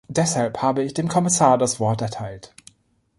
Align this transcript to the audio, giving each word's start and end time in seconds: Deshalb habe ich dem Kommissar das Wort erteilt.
Deshalb 0.07 0.63
habe 0.63 0.81
ich 0.81 0.95
dem 0.95 1.07
Kommissar 1.09 1.59
das 1.59 1.79
Wort 1.79 2.01
erteilt. 2.01 2.55